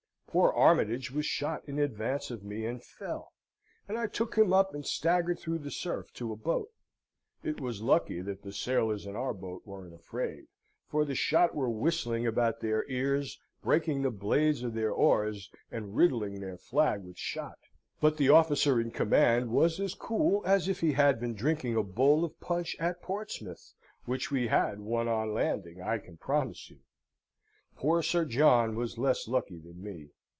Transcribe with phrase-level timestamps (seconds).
[0.33, 3.33] Poor Armytage was shot in advance of me, and fell;
[3.85, 6.69] and I took him up and staggered through the surf to a boat.
[7.43, 10.47] It was lucky that the sailors in our boat weren't afraid;
[10.87, 15.97] for the shot were whistling about their ears, breaking the blades of their oars, and
[15.97, 17.59] riddling their flag with shot;
[17.99, 21.83] but the officer in command was as cool as if he had been drinking a
[21.83, 23.73] bowl of punch at Portsmouth,
[24.05, 26.79] which we had one on landing, I can promise you.
[27.75, 30.11] Poor Sir John was less lucky than me.